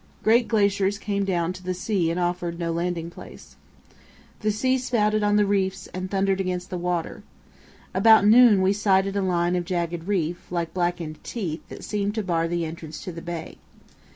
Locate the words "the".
1.61-1.75, 4.39-4.51, 5.35-5.45, 6.71-6.79, 12.47-12.65, 13.11-13.21